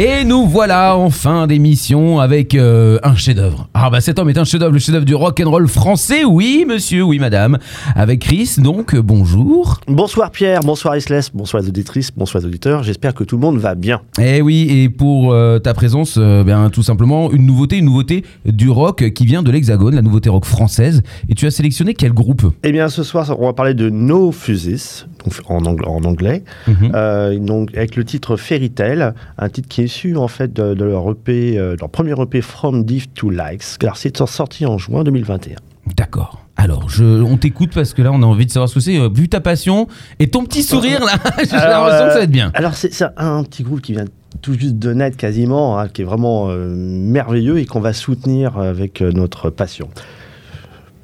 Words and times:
Et 0.00 0.22
nous 0.24 0.46
voilà 0.46 0.96
en 0.96 1.10
fin 1.10 1.48
d'émission 1.48 2.20
avec 2.20 2.54
euh, 2.54 3.00
un 3.02 3.16
chef-d'œuvre. 3.16 3.68
Ah 3.74 3.90
bah 3.90 4.00
cet 4.00 4.20
homme 4.20 4.30
est 4.30 4.38
un 4.38 4.44
chef-d'œuvre, 4.44 4.72
le 4.72 4.78
chef-d'œuvre 4.78 5.04
du 5.04 5.16
rock 5.16 5.42
and 5.44 5.50
roll 5.50 5.66
français. 5.66 6.24
Oui, 6.24 6.64
monsieur, 6.68 7.02
oui, 7.02 7.18
madame. 7.18 7.58
Avec 7.96 8.20
Chris, 8.20 8.54
donc 8.58 8.94
euh, 8.94 9.02
bonjour. 9.02 9.80
Bonsoir 9.88 10.30
Pierre, 10.30 10.60
bonsoir 10.60 10.96
Isless, 10.96 11.32
bonsoir 11.34 11.64
les 11.64 11.68
auditrices, 11.70 12.12
bonsoir 12.16 12.42
les 12.42 12.46
auditeurs. 12.46 12.84
J'espère 12.84 13.12
que 13.12 13.24
tout 13.24 13.34
le 13.34 13.40
monde 13.40 13.58
va 13.58 13.74
bien. 13.74 14.00
Eh 14.20 14.40
oui, 14.40 14.68
et 14.70 14.88
pour 14.88 15.32
euh, 15.32 15.58
ta 15.58 15.74
présence, 15.74 16.16
bien 16.16 16.70
tout 16.70 16.84
simplement 16.84 17.32
une 17.32 17.44
nouveauté, 17.44 17.78
une 17.78 17.86
nouveauté 17.86 18.24
du 18.46 18.70
rock 18.70 19.10
qui 19.12 19.26
vient 19.26 19.42
de 19.42 19.50
l'Hexagone, 19.50 19.96
la 19.96 20.02
nouveauté 20.02 20.28
rock 20.30 20.44
française. 20.44 21.02
Et 21.28 21.34
tu 21.34 21.44
as 21.46 21.50
sélectionné 21.50 21.94
quel 21.94 22.12
groupe? 22.12 22.42
Eh 22.62 22.70
bien 22.70 22.88
ce 22.88 23.02
soir, 23.02 23.34
on 23.40 23.46
va 23.46 23.52
parler 23.52 23.74
de 23.74 23.90
No 23.90 24.30
Fuses, 24.30 25.08
en, 25.48 25.58
angl- 25.62 25.84
en 25.88 26.04
anglais, 26.04 26.44
Mhm. 26.68 27.44
donc 27.44 27.76
avec 27.76 27.96
le 27.96 28.04
titre 28.04 28.36
Fairy 28.36 28.70
Tale, 28.70 29.16
un 29.38 29.48
titre 29.48 29.66
qui 29.68 29.82
est 29.82 29.87
issu 29.88 30.16
en 30.16 30.28
fait 30.28 30.52
de, 30.52 30.74
de 30.74 30.84
leur 30.84 31.10
EP, 31.10 31.58
euh, 31.58 31.74
de 31.74 31.80
leur 31.80 31.88
premier 31.88 32.14
EP 32.20 32.42
From 32.42 32.84
Div 32.84 33.08
to 33.14 33.30
Likes. 33.30 33.82
Alors 33.82 33.96
c'est 33.96 34.16
sorti 34.26 34.66
en 34.66 34.76
juin 34.78 35.02
2021. 35.02 35.56
D'accord. 35.96 36.44
Alors, 36.60 36.90
je, 36.90 37.04
on 37.04 37.36
t'écoute 37.36 37.70
parce 37.72 37.94
que 37.94 38.02
là, 38.02 38.10
on 38.12 38.20
a 38.22 38.26
envie 38.26 38.44
de 38.44 38.50
savoir 38.50 38.68
ce 38.68 38.74
que 38.74 38.80
c'est. 38.80 38.98
Euh, 38.98 39.08
Vu 39.08 39.28
ta 39.28 39.40
passion 39.40 39.86
et 40.18 40.28
ton 40.28 40.44
petit 40.44 40.62
sourire 40.64 41.00
là, 41.04 41.12
j'ai 41.44 41.54
Alors, 41.56 41.86
l'impression 41.86 42.06
que 42.06 42.10
ça 42.10 42.16
euh, 42.16 42.18
va 42.18 42.24
être 42.24 42.30
bien. 42.30 42.50
Alors 42.54 42.74
c'est 42.74 42.92
c'est 42.92 43.06
un 43.16 43.44
petit 43.44 43.62
groupe 43.62 43.80
qui 43.80 43.92
vient 43.92 44.04
tout 44.42 44.54
juste 44.54 44.76
de 44.78 44.92
naître 44.92 45.16
quasiment, 45.16 45.78
hein, 45.78 45.88
qui 45.88 46.02
est 46.02 46.04
vraiment 46.04 46.48
euh, 46.50 46.68
merveilleux 46.74 47.58
et 47.58 47.66
qu'on 47.66 47.80
va 47.80 47.92
soutenir 47.92 48.58
avec 48.58 49.00
euh, 49.00 49.12
notre 49.12 49.50
passion. 49.50 49.88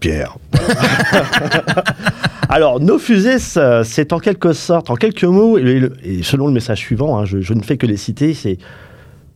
Pierre. 0.01 0.37
Alors, 2.49 2.81
nos 2.81 2.99
fusées, 2.99 3.39
ça, 3.39 3.85
c'est 3.85 4.13
en 4.13 4.19
quelque 4.19 4.53
sorte, 4.53 4.91
en 4.91 4.97
quelques 4.97 5.25
mots, 5.25 5.59
et, 5.59 6.21
selon 6.23 6.47
le 6.47 6.53
message 6.53 6.79
suivant, 6.79 7.19
hein, 7.19 7.25
je, 7.25 7.53
ne 7.53 7.63
fais 7.63 7.77
que 7.77 7.87
les 7.87 7.97
citer, 7.97 8.35
c'est 8.35 8.59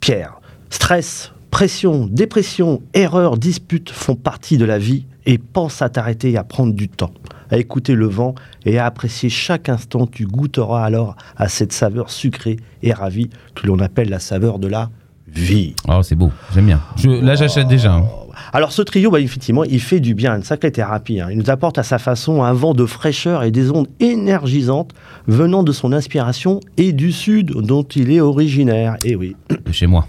Pierre, 0.00 0.40
stress, 0.70 1.32
pression, 1.50 2.06
dépression, 2.10 2.82
erreur, 2.94 3.36
dispute 3.36 3.90
font 3.90 4.14
partie 4.14 4.58
de 4.58 4.64
la 4.64 4.78
vie 4.78 5.04
et 5.26 5.38
pense 5.38 5.82
à 5.82 5.88
t'arrêter 5.88 6.32
et 6.32 6.36
à 6.36 6.44
prendre 6.44 6.72
du 6.72 6.88
temps, 6.88 7.12
à 7.50 7.58
écouter 7.58 7.94
le 7.94 8.06
vent 8.06 8.34
et 8.64 8.78
à 8.78 8.86
apprécier 8.86 9.28
chaque 9.28 9.68
instant. 9.68 10.06
Tu 10.06 10.26
goûteras 10.26 10.84
alors 10.84 11.16
à 11.36 11.48
cette 11.48 11.72
saveur 11.72 12.10
sucrée 12.10 12.56
et 12.82 12.92
ravie 12.92 13.28
que 13.54 13.66
l'on 13.66 13.78
appelle 13.80 14.08
la 14.08 14.20
saveur 14.20 14.58
de 14.58 14.68
la 14.68 14.90
vie. 15.26 15.74
Oh, 15.88 16.02
c'est 16.02 16.14
beau, 16.14 16.30
j'aime 16.54 16.66
bien. 16.66 16.80
Là, 17.04 17.34
j'achète 17.34 17.68
déjà. 17.68 17.92
hein. 17.92 18.04
Alors 18.52 18.72
ce 18.72 18.82
trio, 18.82 19.10
bah, 19.10 19.20
effectivement, 19.20 19.64
il 19.64 19.80
fait 19.80 20.00
du 20.00 20.14
bien, 20.14 20.36
une 20.36 20.42
sacrée 20.42 20.72
thérapie. 20.72 21.20
hein. 21.20 21.28
Il 21.30 21.38
nous 21.38 21.50
apporte 21.50 21.78
à 21.78 21.82
sa 21.82 21.98
façon 21.98 22.42
un 22.42 22.52
vent 22.52 22.74
de 22.74 22.86
fraîcheur 22.86 23.42
et 23.42 23.50
des 23.50 23.70
ondes 23.70 23.88
énergisantes 24.00 24.92
venant 25.26 25.62
de 25.62 25.72
son 25.72 25.92
inspiration 25.92 26.60
et 26.76 26.92
du 26.92 27.12
sud 27.12 27.50
dont 27.52 27.82
il 27.82 28.10
est 28.10 28.20
originaire. 28.20 28.96
Et 29.04 29.16
oui. 29.16 29.36
De 29.50 29.72
chez 29.72 29.86
moi. 29.86 30.06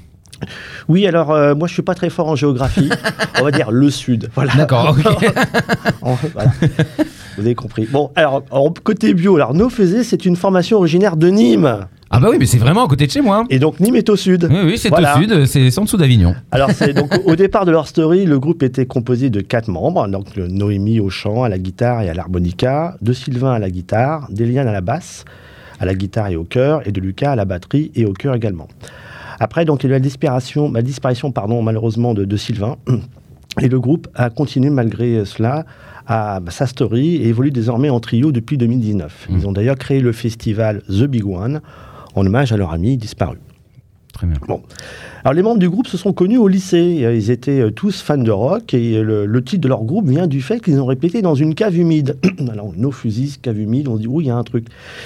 Oui, 0.87 1.05
alors 1.07 1.31
euh, 1.31 1.55
moi 1.55 1.67
je 1.67 1.73
suis 1.73 1.81
pas 1.81 1.95
très 1.95 2.09
fort 2.09 2.27
en 2.27 2.35
géographie. 2.35 2.89
On 3.39 3.43
va 3.43 3.51
dire 3.51 3.71
le 3.71 3.89
sud. 3.89 4.29
Voilà. 4.35 4.53
D'accord, 4.55 4.95
ok. 4.97 5.25
En- 6.01 6.17
voilà. 6.33 6.51
Vous 7.37 7.45
avez 7.45 7.55
compris. 7.55 7.87
Bon, 7.91 8.11
alors 8.15 8.43
en 8.51 8.69
côté 8.71 9.13
bio, 9.13 9.35
alors 9.35 9.53
No 9.53 9.69
Faisait, 9.69 10.03
c'est 10.03 10.25
une 10.25 10.35
formation 10.35 10.77
originaire 10.77 11.15
de 11.17 11.27
Nîmes. 11.29 11.85
Ah 12.11 12.19
bah 12.19 12.29
oui, 12.31 12.37
mais 12.39 12.47
c'est 12.47 12.57
vraiment 12.57 12.85
à 12.85 12.87
côté 12.87 13.05
de 13.05 13.11
chez 13.11 13.21
moi. 13.21 13.43
Et 13.51 13.59
donc 13.59 13.79
Nîmes 13.79 13.95
est 13.95 14.09
au 14.09 14.15
sud. 14.15 14.47
Oui, 14.49 14.57
oui, 14.65 14.77
c'est 14.77 14.89
Voilà. 14.89 15.15
au 15.17 15.21
sud, 15.21 15.45
c'est 15.45 15.77
en 15.77 15.83
dessous 15.83 15.95
d'Avignon. 15.97 16.33
Alors, 16.51 16.71
c'est 16.71 16.91
donc 16.93 17.11
au 17.25 17.35
départ 17.35 17.65
de 17.65 17.71
leur 17.71 17.87
story, 17.87 18.25
le 18.25 18.39
groupe 18.39 18.63
était 18.63 18.87
composé 18.87 19.29
de 19.29 19.41
quatre 19.41 19.67
membres, 19.67 20.07
donc 20.07 20.35
Noémie 20.35 20.99
au 20.99 21.09
chant, 21.09 21.43
à 21.43 21.49
la 21.49 21.59
guitare 21.59 22.01
et 22.01 22.09
à 22.09 22.13
l'harmonica, 22.15 22.95
de 23.01 23.13
Sylvain 23.13 23.51
à 23.53 23.59
la 23.59 23.69
guitare, 23.69 24.27
d'Eliane 24.31 24.67
à 24.67 24.71
la 24.73 24.81
basse, 24.81 25.23
à 25.79 25.85
la 25.85 25.93
guitare 25.93 26.27
et 26.29 26.35
au 26.35 26.45
chœur, 26.45 26.81
et 26.87 26.91
de 26.91 26.99
Lucas 26.99 27.31
à 27.31 27.35
la 27.35 27.45
batterie 27.45 27.91
et 27.95 28.05
au 28.05 28.13
chœur 28.13 28.33
également. 28.35 28.67
Après, 29.39 29.65
donc, 29.65 29.83
il 29.83 29.87
y 29.87 29.89
a 29.89 29.89
eu 29.89 29.93
la 29.93 29.99
disparition, 29.99 30.71
la 30.71 30.81
disparition 30.81 31.31
pardon, 31.31 31.61
malheureusement 31.61 32.13
de, 32.13 32.25
de 32.25 32.37
Sylvain, 32.37 32.77
et 33.61 33.67
le 33.67 33.79
groupe 33.79 34.07
a 34.15 34.29
continué 34.29 34.69
malgré 34.69 35.25
cela 35.25 35.65
à 36.07 36.39
sa 36.49 36.65
story 36.65 37.17
et 37.17 37.27
évolue 37.27 37.51
désormais 37.51 37.89
en 37.89 37.99
trio 37.99 38.31
depuis 38.31 38.57
2019. 38.57 39.27
Ils 39.31 39.47
ont 39.47 39.51
d'ailleurs 39.51 39.77
créé 39.77 39.99
le 39.99 40.11
festival 40.11 40.81
The 40.89 41.03
Big 41.03 41.25
One 41.25 41.61
en 42.15 42.25
hommage 42.25 42.51
à 42.51 42.57
leur 42.57 42.71
ami 42.73 42.97
disparu. 42.97 43.37
Très 44.13 44.27
bien. 44.27 44.37
Bon. 44.47 44.61
Alors, 45.23 45.33
les 45.33 45.41
membres 45.41 45.59
du 45.59 45.69
groupe 45.69 45.87
se 45.87 45.97
sont 45.97 46.13
connus 46.13 46.37
au 46.37 46.47
lycée. 46.47 47.01
Euh, 47.03 47.15
Ils 47.15 47.31
étaient 47.31 47.61
euh, 47.61 47.71
tous 47.71 48.01
fans 48.01 48.17
de 48.17 48.31
rock 48.31 48.73
et 48.73 49.01
le, 49.01 49.25
le 49.25 49.43
titre 49.43 49.61
de 49.61 49.67
leur 49.67 49.83
groupe 49.83 50.07
vient 50.09 50.27
du 50.27 50.41
fait 50.41 50.59
qu'ils 50.59 50.79
ont 50.81 50.85
répété 50.85 51.21
dans 51.21 51.35
une 51.35 51.55
cave 51.55 51.77
humide. 51.77 52.17
Alors, 52.51 52.73
nos 52.75 52.91
fusils, 52.91 53.37
cave 53.41 53.59
humide, 53.59 53.87
on 53.87 53.95
se 53.95 54.01
dit, 54.01 54.07
oui, 54.07 54.25
il 54.25 54.27
y 54.27 54.31
a 54.31 54.35
un 54.35 54.43
truc. 54.43 54.65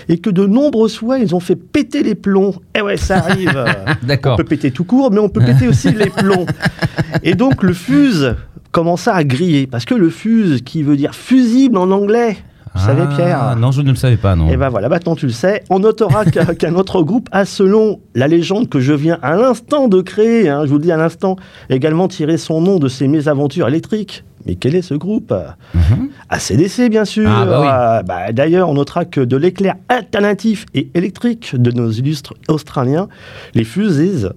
Et 0.10 0.18
que 0.18 0.30
de 0.30 0.46
nombreuses 0.46 0.98
fois, 0.98 1.20
ils 1.20 1.36
ont 1.36 1.40
fait 1.40 1.56
péter 1.56 2.02
les 2.02 2.16
plombs. 2.16 2.56
Eh 2.78 2.82
ouais, 2.82 2.98
ça 2.98 3.18
arrive. 3.18 3.54
on 4.04 4.08
D'accord. 4.08 4.38
peut 4.38 4.44
péter 4.46 4.72
tout 4.72 4.84
court, 4.86 5.12
mais 5.12 5.20
on 5.20 5.30
peut 5.30 5.44
péter 5.46 5.68
aussi 5.68 5.92
les 5.92 6.10
plombs. 6.10 6.46
Et 7.24 7.36
donc, 7.36 7.62
le 7.64 7.74
fuse 7.74 8.36
commença 8.72 9.14
à 9.14 9.24
griller. 9.24 9.68
Parce 9.68 9.86
que 9.86 9.96
le 9.96 10.10
fuse, 10.10 10.62
qui 10.64 10.82
veut 10.82 10.98
dire 10.98 11.14
fusible 11.14 11.78
en 11.78 11.92
anglais, 11.92 12.38
vous 12.76 12.82
savez, 12.86 13.04
Pierre 13.16 13.40
Ah, 13.42 13.56
Non, 13.56 13.72
je 13.72 13.82
ne 13.82 13.90
le 13.90 13.96
savais 13.96 14.18
pas, 14.18 14.36
non. 14.36 14.50
et 14.50 14.58
ben 14.58 14.70
voilà, 14.70 14.90
maintenant 14.90 15.16
tu 15.16 15.26
le 15.28 15.32
sais. 15.32 15.64
On 15.70 15.80
notera 15.80 16.26
qu'un 16.26 16.76
autre 16.76 17.02
groupe 17.04 17.30
a, 17.32 17.46
selon 17.46 18.00
la 18.16 18.28
légende 18.28 18.70
que 18.70 18.80
je 18.80 18.94
viens 18.94 19.20
à 19.22 19.36
l'instant 19.36 19.88
de 19.88 20.02
créer, 20.02 20.50
hein, 20.50 20.62
je 20.66 20.70
vous 20.70 20.78
le 20.78 20.84
dis 20.84 20.92
à 20.92 20.98
l'instant, 20.98 21.36
également 21.70 22.08
tiré 22.08 22.38
son 22.38 22.62
nom 22.62 22.80
de 22.80 22.88
ses 22.88 23.08
mésaventures 23.08 23.68
électriques. 23.68 24.24
Mais 24.46 24.56
quel 24.56 24.76
est 24.76 24.82
ce 24.82 24.94
groupe? 24.96 25.34
Mhm. 25.74 26.10
ACDC, 26.30 26.90
bien 26.90 27.06
sûr. 27.06 27.30
Ah, 27.30 27.46
bah 27.46 27.60
oui. 27.62 27.68
Euh, 27.70 28.04
bah, 28.04 28.32
D'ailleurs, 28.34 28.70
on 28.70 28.74
notera 28.74 29.06
que 29.06 29.22
de 29.22 29.38
l'éclair 29.38 29.76
alternatif 29.88 30.66
et 30.74 30.90
électrique 30.96 31.56
de 31.56 31.72
nos 31.72 31.90
illustres 31.92 32.34
australiens, 32.50 33.08
les 33.54 33.64
Fusees 33.64 34.28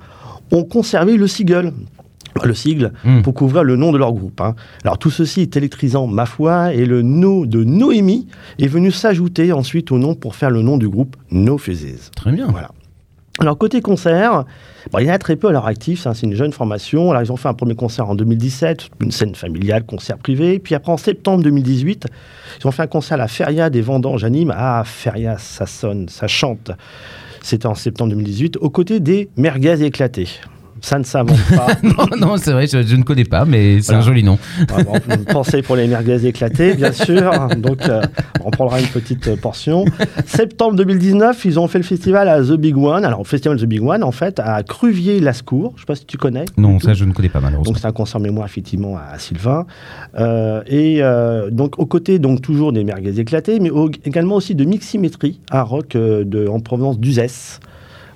ont 0.52 0.62
conservé 0.62 1.16
le 1.16 1.26
sigle. 1.26 1.72
Le 2.44 2.54
sigle 2.54 2.92
Mm. 3.04 3.22
pour 3.22 3.34
couvrir 3.34 3.64
le 3.64 3.76
nom 3.76 3.92
de 3.92 3.98
leur 3.98 4.12
groupe. 4.12 4.40
hein. 4.40 4.54
Alors 4.84 4.98
tout 4.98 5.10
ceci 5.10 5.40
est 5.42 5.56
électrisant, 5.56 6.06
ma 6.06 6.26
foi, 6.26 6.72
et 6.74 6.84
le 6.86 7.02
no 7.02 7.46
de 7.46 7.64
Noémie 7.64 8.26
est 8.58 8.66
venu 8.66 8.90
s'ajouter 8.90 9.52
ensuite 9.52 9.90
au 9.92 9.98
nom 9.98 10.14
pour 10.14 10.34
faire 10.34 10.50
le 10.50 10.62
nom 10.62 10.76
du 10.76 10.88
groupe 10.88 11.16
No 11.30 11.58
Fusees. 11.58 12.10
Très 12.14 12.32
bien. 12.32 12.46
Voilà. 12.48 12.70
Alors 13.38 13.58
côté 13.58 13.82
concert, 13.82 14.44
bon, 14.90 14.98
il 14.98 15.06
y 15.06 15.10
en 15.10 15.14
a 15.14 15.18
très 15.18 15.36
peu 15.36 15.48
à 15.48 15.52
leur 15.52 15.66
actif, 15.66 16.06
c'est 16.10 16.22
une 16.26 16.34
jeune 16.34 16.52
formation. 16.52 17.10
Alors 17.10 17.22
ils 17.22 17.30
ont 17.30 17.36
fait 17.36 17.48
un 17.48 17.54
premier 17.54 17.74
concert 17.74 18.08
en 18.08 18.14
2017, 18.14 18.88
une 19.00 19.10
scène 19.10 19.34
familiale, 19.34 19.84
concert 19.84 20.16
privé. 20.16 20.58
Puis 20.58 20.74
après 20.74 20.90
en 20.90 20.96
septembre 20.96 21.42
2018, 21.42 22.06
ils 22.60 22.66
ont 22.66 22.70
fait 22.70 22.82
un 22.82 22.86
concert 22.86 23.16
à 23.16 23.18
la 23.18 23.28
Feria 23.28 23.68
des 23.68 23.82
Vendanges 23.82 24.24
à 24.24 24.30
Nîmes. 24.30 24.54
Ah, 24.56 24.82
Feria, 24.86 25.36
ça 25.38 25.66
sonne, 25.66 26.08
ça 26.08 26.26
chante. 26.28 26.70
C'était 27.42 27.66
en 27.66 27.74
septembre 27.74 28.10
2018, 28.10 28.56
aux 28.56 28.70
côtés 28.70 29.00
des 29.00 29.28
Merguez 29.36 29.84
éclatés. 29.84 30.28
Ça 30.86 31.00
ne 31.00 31.04
s'invente 31.04 31.40
pas. 31.56 31.66
non, 31.82 32.06
non, 32.16 32.36
c'est 32.36 32.52
vrai, 32.52 32.68
je, 32.68 32.80
je 32.86 32.94
ne 32.94 33.02
connais 33.02 33.24
pas, 33.24 33.44
mais 33.44 33.80
c'est 33.80 33.86
Voilà. 33.86 33.98
un 34.02 34.06
joli 34.06 34.22
nom. 34.22 34.38
Pensée 35.32 35.60
pour 35.62 35.74
les 35.74 35.88
merguez 35.88 36.24
éclatés, 36.26 36.74
bien 36.74 36.92
sûr. 37.06 37.28
Donc, 37.56 37.88
euh, 37.88 38.02
on 38.44 38.50
prendra 38.52 38.80
une 38.80 38.86
petite 38.86 39.34
portion. 39.40 39.84
Septembre 40.26 40.76
2019, 40.76 41.44
ils 41.44 41.58
ont 41.58 41.66
fait 41.66 41.78
le 41.78 41.84
festival 41.84 42.28
à 42.28 42.40
The 42.40 42.52
Big 42.52 42.76
One. 42.76 43.04
Alors, 43.04 43.18
le 43.18 43.24
festival 43.24 43.58
The 43.58 43.64
Big 43.64 43.82
One, 43.82 44.04
en 44.04 44.12
fait, 44.12 44.38
à 44.38 44.62
Cruvier-Lascours. 44.62 45.72
Je 45.74 45.76
ne 45.76 45.80
sais 45.80 45.86
pas 45.86 45.94
si 45.96 46.06
tu 46.06 46.18
connais. 46.18 46.44
Non, 46.56 46.78
ça, 46.78 46.94
je 46.94 47.04
ne 47.04 47.12
connais 47.12 47.28
pas, 47.30 47.40
malheureusement. 47.40 47.72
Donc 47.72 47.80
c'est 47.80 47.86
un 47.88 47.92
concert 47.92 48.20
mémoire 48.20 48.46
effectivement 48.46 48.96
à, 48.96 49.14
à 49.14 49.18
Sylvain. 49.18 49.66
Euh, 50.20 50.62
et 50.68 50.98
euh, 51.02 51.50
donc 51.50 51.80
aux 51.80 51.86
côtés 51.86 52.20
donc 52.20 52.42
toujours 52.42 52.72
des 52.72 52.84
merguez 52.84 53.18
éclatés, 53.18 53.58
mais 53.58 53.70
au- 53.70 53.90
également 54.04 54.36
aussi 54.36 54.54
de 54.54 54.64
Miximétrie, 54.64 55.40
un 55.50 55.62
rock 55.62 55.88
de, 55.96 56.46
en 56.46 56.60
provenance 56.60 57.00
d'Uzès. 57.00 57.58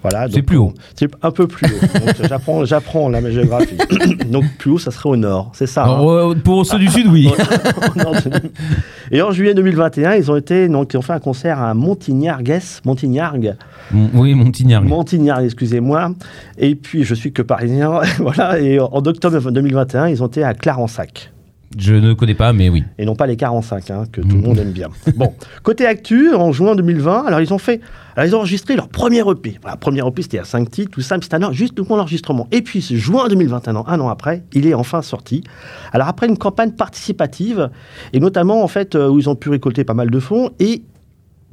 Voilà, 0.02 0.26
C'est 0.32 0.43
plus 0.43 0.56
haut. 0.56 0.73
C'est 0.94 1.11
un 1.23 1.31
peu 1.31 1.47
plus 1.47 1.67
haut. 1.67 1.87
J'apprends, 2.29 2.64
j'apprends 2.64 3.08
la 3.11 3.31
géographie. 3.31 3.76
donc 4.31 4.44
plus 4.58 4.70
haut, 4.73 4.79
ça 4.79 4.91
serait 4.91 5.11
au 5.11 5.17
nord, 5.17 5.50
c'est 5.55 5.67
ça. 5.67 5.82
hein. 5.85 5.94
Alors, 5.97 6.11
euh, 6.11 6.35
pour 6.35 6.64
ceux 6.64 6.79
du 6.79 6.88
Sud, 6.88 7.06
oui. 7.08 7.29
Et 9.11 9.23
en 9.23 9.32
juillet 9.32 9.55
2021, 9.55 10.14
ils 10.14 10.31
ont 10.31 10.37
été 10.37 10.69
donc 10.69 10.93
ils 10.94 10.97
ont 10.97 11.02
fait 11.02 11.12
un 11.12 11.19
concert 11.19 11.61
à 11.61 11.75
Montignargues, 11.75 12.61
Montignargues, 12.85 13.56
Mon- 13.91 14.08
oui, 14.14 14.35
Montignard. 14.35 14.82
Montignard, 14.82 15.41
excusez-moi. 15.41 16.12
Et 16.58 16.75
puis, 16.76 17.05
je 17.05 17.14
suis 17.14 17.32
que 17.32 17.43
parisien. 17.43 18.00
voilà. 18.19 18.61
Et 18.61 18.79
en 18.79 18.87
octobre 19.05 19.50
2021, 19.50 20.08
ils 20.08 20.23
ont 20.23 20.26
été 20.29 20.44
à 20.44 20.55
Clarensac. 20.55 21.32
Je 21.79 21.95
ne 21.95 22.15
connais 22.15 22.35
pas, 22.35 22.53
mais 22.53 22.69
oui. 22.69 22.83
Et 22.99 23.05
non 23.05 23.15
pas 23.15 23.27
les 23.29 23.37
45, 23.37 23.91
hein, 23.91 24.05
que 24.11 24.21
tout 24.21 24.29
le 24.29 24.43
monde 24.43 24.59
aime 24.59 24.73
bien. 24.73 24.89
Bon, 25.17 25.33
côté 25.63 25.87
actu, 25.87 26.35
en 26.35 26.51
juin 26.51 26.75
2020, 26.75 27.27
alors 27.27 27.41
ils 27.41 27.55
ont 27.55 27.59
fait, 27.59 27.81
alors 28.17 28.27
ils 28.29 28.35
ont 28.35 28.39
enregistré 28.41 28.75
leur 28.75 28.89
premier 28.89 29.21
EP. 29.21 29.59
Voilà, 29.63 29.77
premier 29.77 30.05
EP, 30.05 30.23
c'était 30.23 30.41
à 30.41 30.45
5 30.45 30.69
titres, 30.69 30.91
tout 30.91 31.01
ça, 31.01 31.17
c'était 31.23 31.37
un- 31.37 31.53
juste 31.53 31.81
pour 31.81 31.97
l'enregistrement. 31.97 32.49
Et 32.51 32.63
puis, 32.63 32.81
juin 32.81 33.29
2021, 33.29 33.85
un 33.87 34.01
an 34.01 34.09
après, 34.09 34.43
il 34.53 34.67
est 34.67 34.75
enfin 34.75 35.01
sorti. 35.01 35.45
Alors 35.93 36.09
après 36.09 36.27
une 36.27 36.39
campagne 36.39 36.73
participative, 36.73 37.71
et 38.13 38.19
notamment 38.19 38.65
en 38.65 38.69
fait, 38.69 38.97
euh, 38.97 39.09
où 39.09 39.21
ils 39.21 39.29
ont 39.29 39.37
pu 39.37 39.49
récolter 39.49 39.85
pas 39.85 39.95
mal 39.95 40.11
de 40.11 40.19
fonds, 40.19 40.51
et 40.59 40.83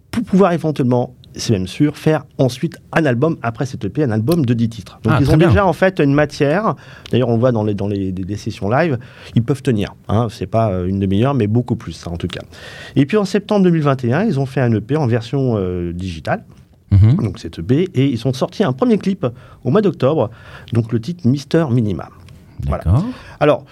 pour 0.10 0.24
pouvoir 0.24 0.52
éventuellement 0.54 1.14
c'est 1.38 1.54
même 1.54 1.68
sûr, 1.68 1.98
faire 1.98 2.26
ensuite 2.38 2.78
un 2.94 3.06
album 3.06 3.38
après 3.42 3.66
cet 3.66 3.86
EP, 3.86 4.04
un 4.04 4.12
album 4.12 4.46
de 4.46 4.54
10 4.54 4.70
titres. 4.70 5.00
Donc 5.04 5.14
Ah, 5.16 5.20
ils 5.22 5.30
ont 5.32 5.38
bien. 5.38 5.48
déjà 5.48 5.66
en 5.66 5.74
fait 5.74 6.00
une 6.00 6.14
matière. 6.14 6.76
D'ailleurs, 7.12 7.30
on 7.30 7.34
le 7.34 7.40
voit 7.40 7.52
dans 7.52 7.64
les, 7.64 7.74
dans 7.74 7.88
les, 7.88 8.12
des- 8.12 8.24
des 8.26 8.36
sessions 8.36 8.70
live, 8.70 8.98
ils 9.36 9.44
peuvent 9.44 9.62
tenir. 9.62 9.94
Hein, 10.08 10.28
c'est 10.30 10.48
pas 10.48 10.72
euh, 10.72 10.88
une 10.88 11.00
demi-heure, 11.00 11.34
mais 11.34 11.48
beaucoup 11.48 11.76
plus, 11.76 11.94
ça, 11.94 12.10
en 12.10 12.18
tout 12.18 12.28
cas. 12.28 12.42
Et 12.96 13.06
puis 13.06 13.18
en 13.18 13.26
septembre 13.26 13.64
2021, 13.64 14.24
ils 14.26 14.40
ont 14.40 14.46
fait 14.46 14.62
un 14.62 14.72
EP 14.74 14.96
en 14.98 15.08
version 15.08 15.56
euh, 15.58 15.94
digitale 15.94 16.44
Mhm. 16.90 17.18
donc 17.18 17.38
cet 17.40 17.60
EP, 17.60 17.90
et 17.96 18.06
ils 18.06 18.26
ont 18.30 18.32
sorti 18.32 18.64
un 18.64 18.72
premier 18.72 18.98
clip 18.98 19.28
au 19.66 19.72
mois 19.72 19.82
d'octobre, 19.82 20.30
donc 20.72 20.94
le 20.94 21.02
titre 21.02 21.28
Mister 21.28 21.66
Minima. 21.70 22.08
Voilà. 22.66 22.84
Alors, 23.42 23.66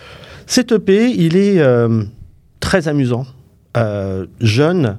cet 0.48 0.74
EP, 0.74 1.12
il 1.12 1.38
est 1.38 1.60
euh, 1.60 2.04
très 2.60 2.90
amusant, 2.90 3.26
euh, 3.78 4.26
jeune, 4.42 4.98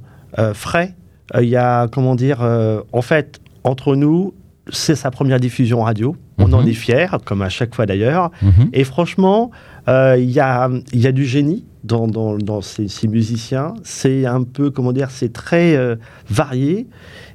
frais. 0.54 0.94
Euh, 1.34 1.42
Il 1.42 1.48
y 1.48 1.56
a, 1.56 1.88
comment 1.88 2.14
dire, 2.14 2.38
euh, 2.42 2.80
en 2.92 3.02
fait, 3.02 3.40
entre 3.64 3.96
nous, 3.96 4.32
c'est 4.70 4.94
sa 4.94 5.10
première 5.10 5.40
diffusion 5.40 5.82
radio. 5.82 6.16
On 6.38 6.52
en 6.52 6.62
Mhm. 6.62 6.68
est 6.68 6.72
fiers, 6.72 7.06
comme 7.24 7.42
à 7.42 7.48
chaque 7.48 7.74
fois 7.74 7.86
d'ailleurs. 7.86 8.30
Mhm. 8.42 8.68
Et 8.72 8.84
franchement, 8.84 9.50
euh, 9.88 10.16
il 10.18 10.30
y, 10.30 10.40
a, 10.40 10.68
il 10.92 11.00
y 11.00 11.06
a 11.06 11.12
du 11.12 11.24
génie 11.24 11.64
dans, 11.86 12.06
dans, 12.06 12.36
dans 12.36 12.60
ces, 12.60 12.88
ces 12.88 13.08
musiciens. 13.08 13.74
C'est 13.82 14.26
un 14.26 14.42
peu, 14.42 14.70
comment 14.70 14.92
dire, 14.92 15.10
c'est 15.10 15.32
très 15.32 15.76
euh, 15.76 15.96
varié. 16.28 16.86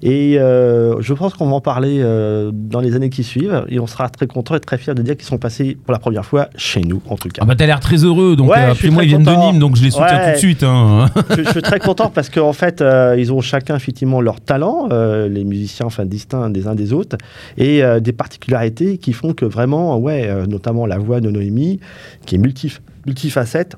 Et 0.04 0.38
euh, 0.40 1.00
je 1.02 1.14
pense 1.14 1.34
qu'on 1.36 1.48
va 1.48 1.54
en 1.56 1.62
parler 1.62 2.00
euh, 2.02 2.52
dans 2.54 2.80
les 2.80 2.96
années 2.96 3.10
qui 3.10 3.24
suivent. 3.24 3.66
Et 3.70 3.80
on 3.80 3.88
sera 3.88 4.10
très 4.10 4.28
content 4.28 4.56
et 4.56 4.60
très 4.60 4.78
fiers 4.78 4.94
de 4.96 5.02
dire 5.02 5.16
qu'ils 5.16 5.26
sont 5.28 5.38
passés 5.38 5.78
pour 5.84 5.92
la 5.94 6.00
première 6.00 6.26
fois 6.26 6.50
chez 6.56 6.82
nous, 6.82 7.02
en 7.08 7.16
tout 7.16 7.30
cas. 7.30 7.42
Ah 7.44 7.46
bah 7.46 7.56
t'as 7.56 7.66
l'air 7.66 7.80
très 7.80 7.98
heureux, 8.04 8.36
donc 8.36 8.50
Ouais, 8.50 8.74
puis 8.76 8.90
moi 8.90 9.04
ils 9.04 9.08
viennent 9.10 9.24
de. 9.24 9.32
Nîmes, 9.32 9.60
donc 9.60 9.76
je 9.76 9.84
les 9.84 9.92
soutiens 9.92 10.08
Ouais. 10.18 10.26
tout 10.32 10.34
de 10.34 10.38
suite. 10.40 10.64
hein. 10.64 11.06
je, 11.38 11.44
je 11.44 11.50
suis 11.52 11.62
très 11.62 11.80
content 11.80 12.10
parce 12.10 12.30
qu'en 12.30 12.54
fait, 12.54 12.84
ils 13.18 13.32
ont 13.32 13.42
chacun 13.42 13.76
effectivement 13.76 14.22
leur 14.22 14.42
talent, 14.42 14.88
les 14.92 15.44
musiciens 15.46 15.86
enfin 15.86 16.06
distincts 16.06 16.50
des 16.50 16.68
uns 16.68 16.76
des 16.76 16.92
autres, 16.94 17.18
et 17.58 17.82
des 18.02 18.12
particularités 18.12 18.98
qui 18.98 19.14
font 19.14 19.34
que 19.34 19.46
vraiment, 19.46 19.98
ouais, 19.98 20.30
notamment 20.48 20.86
la 20.86 20.98
voix 20.98 21.22
de 21.22 21.30
Noémie, 21.30 21.80
qui 22.26 22.36
est 22.36 22.38
multif, 22.40 22.82
multifacette. 23.06 23.76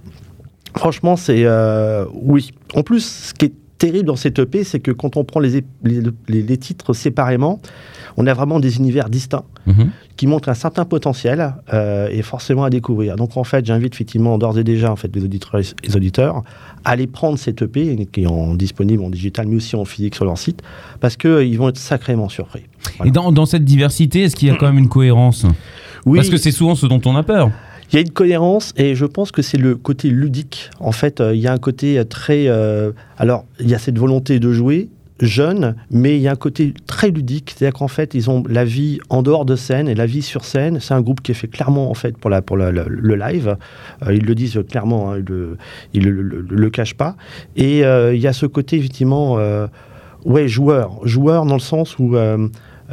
Franchement, 0.76 1.16
c'est 1.16 1.44
euh, 1.46 2.06
oui. 2.14 2.52
En 2.76 2.84
plus, 2.84 3.06
ce 3.30 3.34
qui 3.34 3.46
est 3.46 3.54
terrible 3.78 4.06
dans 4.08 4.16
cette 4.16 4.40
EP, 4.40 4.64
c'est 4.64 4.80
que 4.80 4.92
quand 4.92 5.18
on 5.18 5.24
prend 5.24 5.40
les, 5.40 5.64
les, 5.84 6.02
les- 6.28 6.42
les 6.44 6.58
titres 6.58 6.94
séparément, 6.94 7.60
on 8.18 8.26
a 8.28 8.34
vraiment 8.34 8.60
des 8.60 8.78
univers 8.78 9.10
distincts 9.10 9.44
Mhm. 9.66 9.92
qui 10.18 10.28
montrent 10.28 10.50
un 10.50 10.54
certain 10.56 10.84
potentiel 10.84 11.54
euh, 11.74 12.10
et 12.12 12.22
forcément 12.22 12.66
à 12.66 12.70
découvrir. 12.70 13.16
Donc 13.16 13.38
en 13.38 13.46
fait, 13.46 13.66
j'invite 13.66 13.94
effectivement 13.94 14.38
d'ores 14.38 14.60
et 14.60 14.64
déjà 14.66 14.92
en 14.92 14.98
fait 14.98 15.10
les 15.16 15.24
auditeurs, 15.24 15.56
les 15.86 15.96
auditeurs 15.96 16.44
à 16.84 16.90
aller 16.92 17.08
prendre 17.08 17.38
cette 17.40 17.62
EP 17.62 18.06
qui 18.12 18.24
est 18.24 18.28
en, 18.28 18.56
disponible 18.56 19.02
en 19.04 19.10
digital 19.10 19.48
mais 19.48 19.56
aussi 19.56 19.78
en 19.78 19.86
physique 19.86 20.16
sur 20.16 20.26
leur 20.26 20.38
site 20.38 20.62
parce 21.00 21.16
que 21.16 21.28
euh, 21.30 21.46
ils 21.46 21.58
vont 21.58 21.70
être 21.70 21.78
sacrément 21.78 22.28
surpris. 22.28 22.64
Voilà. 22.98 23.08
Et 23.10 23.12
dans, 23.14 23.32
dans 23.32 23.46
cette 23.46 23.64
diversité, 23.64 24.24
est-ce 24.24 24.36
qu'il 24.36 24.50
y 24.50 24.52
a 24.52 24.56
quand 24.56 24.68
même 24.68 24.80
une 24.80 24.90
cohérence? 24.90 25.46
Oui, 26.06 26.18
Parce 26.20 26.30
que 26.30 26.36
c'est 26.38 26.52
souvent 26.52 26.76
ce 26.76 26.86
dont 26.86 27.00
on 27.06 27.16
a 27.16 27.24
peur. 27.24 27.50
Il 27.94 27.98
y 27.98 28.00
a 28.00 28.02
une 28.02 28.12
cohérence 28.12 28.74
et 28.76 28.96
je 28.96 29.06
pense 29.06 29.32
que 29.32 29.44
c'est 29.44 29.60
le 29.60 29.76
côté 29.76 30.10
ludique. 30.10 30.72
En 30.80 30.92
fait, 30.92 31.22
euh, 31.22 31.36
il 31.36 31.42
y 31.42 31.48
a 31.48 31.54
un 31.54 31.60
côté 31.60 32.00
euh, 32.00 32.04
très. 32.04 32.48
euh, 32.48 32.92
alors, 33.20 33.46
il 33.60 33.70
y 33.70 33.76
a 33.76 33.78
cette 33.78 34.00
volonté 34.00 34.40
de 34.40 34.52
jouer 34.52 34.90
jeune, 35.20 35.76
mais 35.92 36.16
il 36.16 36.22
y 36.24 36.28
a 36.28 36.32
un 36.32 36.36
côté 36.36 36.74
très 36.88 37.12
ludique. 37.12 37.54
C'est-à-dire 37.56 37.78
qu'en 37.78 37.88
fait, 37.88 38.16
ils 38.16 38.32
ont 38.32 38.44
la 38.50 38.66
vie 38.66 38.98
en 39.10 39.22
dehors 39.22 39.46
de 39.46 39.56
scène 39.56 39.88
et 39.88 39.94
la 39.94 40.08
vie 40.08 40.24
sur 40.24 40.44
scène. 40.44 40.80
C'est 40.80 40.96
un 40.96 41.02
groupe 41.02 41.22
qui 41.22 41.34
est 41.34 41.36
fait 41.36 41.48
clairement 41.48 41.92
en 41.92 41.94
fait 41.94 42.18
pour, 42.18 42.32
la, 42.32 42.42
pour 42.42 42.58
le, 42.58 42.72
live. 43.16 43.58
Ils 44.10 44.26
le 44.26 44.34
disent 44.34 44.60
clairement, 44.68 45.12
hein, 45.14 45.20
ils 45.20 45.56
ils 45.94 46.04
le, 46.04 46.42
le- 46.42 46.70
cachent 46.72 46.96
pas. 46.96 47.16
Et 47.56 47.82
il 47.82 48.20
y 48.20 48.28
a 48.28 48.34
ce 48.34 48.48
côté 48.48 48.78
effectivement, 48.78 49.38
ouais, 50.26 50.48
joueur, 50.48 51.00
joueur 51.08 51.46
dans 51.46 51.54
le 51.54 51.60
sens 51.60 52.00
où 52.00 52.18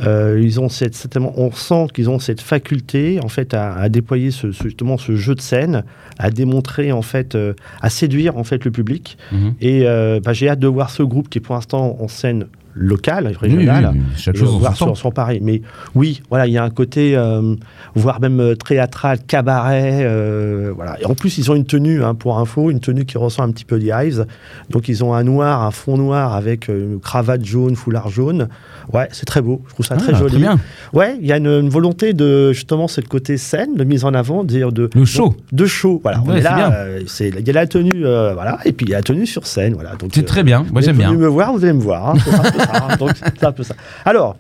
euh, 0.06 0.40
ils 0.42 0.60
ont 0.60 0.68
cette, 0.68 0.94
certainement- 0.94 1.32
on 1.36 1.50
sent 1.52 1.86
qu'ils 1.94 2.08
ont 2.10 2.18
cette 2.18 2.40
faculté 2.40 3.18
en 3.22 3.28
fait 3.28 3.54
à, 3.54 3.74
à 3.74 3.88
déployer 3.88 4.30
ce, 4.30 4.52
ce- 4.52 4.62
justement 4.64 4.96
ce 4.98 5.14
jeu 5.16 5.34
de 5.34 5.40
scène, 5.40 5.84
à 6.18 6.30
démontrer 6.30 6.92
en 6.92 7.02
fait, 7.02 7.34
euh, 7.34 7.54
à 7.82 7.90
séduire 7.90 8.36
en 8.36 8.44
fait 8.44 8.64
le 8.64 8.70
public. 8.70 9.18
Mhm. 9.32 9.54
Et 9.60 9.82
euh, 9.86 10.20
bah, 10.24 10.32
j'ai 10.32 10.48
hâte 10.48 10.60
de 10.60 10.66
voir 10.68 10.90
ce 10.90 11.02
groupe 11.02 11.28
qui 11.28 11.38
est 11.38 11.40
pour 11.42 11.54
l'instant 11.54 11.96
en 12.00 12.08
scène 12.08 12.46
locale, 12.74 13.26
Oui, 13.28 13.36
régionale. 13.40 13.90
oui, 13.94 14.00
oui, 14.00 14.32
Et 14.34 14.36
chose 14.38 14.58
voir 14.58 14.76
sur, 14.76 14.96
sur 14.96 15.12
Paris. 15.12 15.40
Mais 15.42 15.62
oui, 15.94 16.22
voilà, 16.28 16.46
il 16.46 16.52
y 16.52 16.58
a 16.58 16.64
un 16.64 16.70
côté, 16.70 17.16
euh, 17.16 17.54
voire 17.94 18.20
même 18.20 18.40
euh, 18.40 18.54
théâtral, 18.54 19.18
cabaret. 19.26 20.00
euh, 20.02 20.72
voilà. 20.74 21.00
Et 21.00 21.04
en 21.06 21.14
plus, 21.14 21.38
ils 21.38 21.50
ont 21.50 21.54
une 21.54 21.64
tenue, 21.66 22.02
hein, 22.04 22.14
pour 22.14 22.38
info, 22.38 22.70
une 22.70 22.80
tenue 22.80 23.04
qui 23.04 23.18
ressemble 23.18 23.50
un 23.50 23.52
petit 23.52 23.64
peu 23.64 23.78
des 23.78 23.88
Hives. 23.94 24.26
Donc, 24.70 24.88
ils 24.88 25.02
ont 25.04 25.14
un 25.14 25.24
noir, 25.24 25.62
un 25.64 25.70
fond 25.70 25.96
noir 25.96 26.34
avec 26.34 26.68
une 26.68 27.00
cravate 27.00 27.44
jaune, 27.44 27.76
foulard 27.76 28.08
jaune. 28.08 28.48
Ouais, 28.92 29.08
c'est 29.12 29.26
très 29.26 29.40
beau. 29.40 29.62
Je 29.68 29.74
trouve 29.74 29.86
ça 29.86 29.96
très 29.96 30.12
Ah, 30.14 30.18
joli. 30.18 30.36
bien. 30.38 30.58
Ouais, 30.92 31.16
il 31.20 31.26
y 31.26 31.32
a 31.32 31.36
une, 31.36 31.46
une 31.46 31.68
volonté 31.68 32.12
de 32.12 32.52
justement 32.52 32.88
ce 32.88 33.00
côté 33.00 33.36
scène, 33.36 33.74
de 33.76 33.84
mise 33.84 34.04
en 34.04 34.14
avant, 34.14 34.42
de 34.42 34.48
dire 34.48 34.72
de 34.72 34.90
Le 34.94 35.04
show. 35.04 35.34
de 35.52 35.66
show. 35.66 36.00
Voilà, 36.02 36.22
on 36.26 36.34
est 36.34 36.40
là. 36.40 36.86
c'est- 37.06 37.28
Il 37.38 37.46
y 37.46 37.50
a 37.50 37.52
la 37.52 37.66
tenue, 37.66 38.02
voilà, 38.02 38.58
et 38.64 38.72
puis 38.72 38.86
il 38.86 38.90
y 38.90 38.94
a 38.94 38.98
la 38.98 39.02
tenue 39.02 39.26
sur 39.26 39.46
scène. 39.46 39.74
Voilà. 39.74 39.94
Donc, 39.96 40.10
C'est 40.14 40.24
très 40.24 40.42
bien. 40.42 40.60
Moi 40.72 40.80
vous 40.80 40.82
j'aime 40.82 40.96
bien. 40.96 41.10
venu 41.10 41.22
me 41.22 41.28
voir, 41.28 41.52
vous 41.52 41.62
allez 41.64 41.72
me 41.72 41.80
voir. 41.80 42.10
hein. 42.10 42.14
Hein. 42.60 43.74
Alors, 44.04 44.36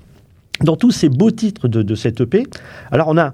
dans 0.60 0.76
tous 0.76 0.90
ces 0.90 1.08
beaux 1.08 1.30
titres 1.30 1.68
de 1.68 1.94
cette 1.94 2.20
EP, 2.20 2.44
alors 2.90 3.08
on 3.08 3.16
a 3.16 3.32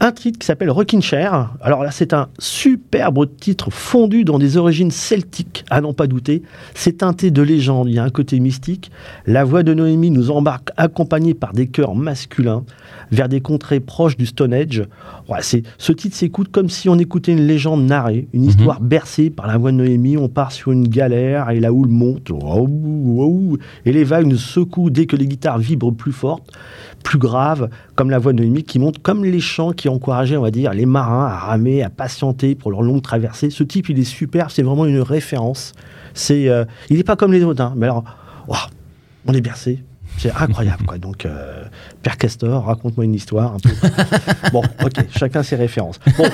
un 0.00 0.12
titre 0.12 0.38
qui 0.38 0.46
s'appelle 0.46 0.70
Rockin' 0.70 1.00
Chair. 1.00 1.50
Alors 1.60 1.82
là, 1.82 1.90
c'est 1.90 2.12
un 2.12 2.28
superbe 2.38 3.28
titre 3.40 3.70
fondu 3.70 4.24
dans 4.24 4.38
des 4.38 4.56
origines 4.56 4.90
celtiques, 4.90 5.64
à 5.70 5.80
n'en 5.80 5.92
pas 5.92 6.06
douter. 6.06 6.42
C'est 6.74 6.98
teinté 6.98 7.30
de 7.30 7.42
légende, 7.42 7.88
il 7.88 7.96
y 7.96 7.98
a 7.98 8.04
un 8.04 8.10
côté 8.10 8.38
mystique. 8.38 8.90
La 9.26 9.44
voix 9.44 9.62
de 9.62 9.74
Noémie 9.74 10.10
nous 10.10 10.30
embarque 10.30 10.70
accompagnée 10.76 11.34
par 11.34 11.52
des 11.52 11.66
chœurs 11.66 11.96
masculins 11.96 12.64
vers 13.10 13.28
des 13.28 13.40
contrées 13.40 13.80
proches 13.80 14.16
du 14.16 14.26
Stone 14.26 14.52
Age. 14.52 14.84
Ouais, 15.28 15.38
c'est, 15.42 15.62
ce 15.78 15.92
titre 15.92 16.16
s'écoute 16.16 16.48
comme 16.52 16.68
si 16.68 16.88
on 16.88 16.98
écoutait 16.98 17.32
une 17.32 17.46
légende 17.46 17.84
narrée, 17.84 18.28
une 18.32 18.44
histoire 18.44 18.80
bercée 18.80 19.30
par 19.30 19.46
la 19.46 19.56
voix 19.56 19.72
de 19.72 19.76
Noémie. 19.76 20.16
On 20.16 20.28
part 20.28 20.52
sur 20.52 20.70
une 20.70 20.86
galère 20.86 21.50
et 21.50 21.60
la 21.60 21.72
houle 21.72 21.88
monte. 21.88 22.30
Et 23.84 23.92
les 23.92 24.04
vagues 24.04 24.26
nous 24.26 24.36
secouent 24.36 24.90
dès 24.90 25.06
que 25.06 25.16
les 25.16 25.26
guitares 25.26 25.58
vibrent 25.58 25.92
plus 25.92 26.12
fortes, 26.12 26.50
plus 27.08 27.18
graves, 27.18 27.70
comme 27.94 28.10
la 28.10 28.18
voix 28.18 28.34
de 28.34 28.42
Noémie 28.42 28.64
qui 28.64 28.78
monte 28.78 28.98
comme 28.98 29.24
les 29.24 29.40
chants 29.40 29.72
qui 29.72 29.88
encourageaient, 29.88 30.36
on 30.36 30.42
va 30.42 30.50
dire, 30.50 30.74
les 30.74 30.84
marins 30.84 31.24
à 31.24 31.38
ramer, 31.38 31.82
à 31.82 31.88
patienter 31.88 32.54
pour 32.54 32.70
leur 32.70 32.82
longue 32.82 33.00
traversée. 33.00 33.48
Ce 33.48 33.64
type, 33.64 33.88
il 33.88 33.98
est 33.98 34.04
super, 34.04 34.50
c'est 34.50 34.62
vraiment 34.62 34.84
une 34.84 35.00
référence. 35.00 35.72
C'est, 36.12 36.50
euh, 36.50 36.66
il 36.90 36.98
n'est 36.98 37.04
pas 37.04 37.16
comme 37.16 37.32
les 37.32 37.42
autres, 37.44 37.62
hein, 37.62 37.72
mais 37.76 37.86
alors, 37.86 38.04
on 39.26 39.32
est 39.32 39.40
bercé. 39.40 39.82
C'est 40.18 40.32
incroyable, 40.32 40.84
quoi. 40.84 40.98
Donc, 40.98 41.24
euh, 41.24 41.64
Père 42.02 42.18
Castor, 42.18 42.66
raconte-moi 42.66 43.06
une 43.06 43.14
histoire. 43.14 43.54
Un 43.54 43.58
peu. 43.58 43.70
bon, 44.52 44.62
ok, 44.84 45.06
chacun 45.16 45.42
ses 45.42 45.56
références. 45.56 45.98
Bon. 46.18 46.26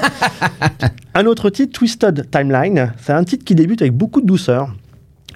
Un 1.14 1.26
autre 1.26 1.50
titre, 1.50 1.78
Twisted 1.78 2.28
Timeline, 2.32 2.92
c'est 3.00 3.12
un 3.12 3.22
titre 3.22 3.44
qui 3.44 3.54
débute 3.54 3.80
avec 3.80 3.94
beaucoup 3.94 4.20
de 4.20 4.26
douceur, 4.26 4.74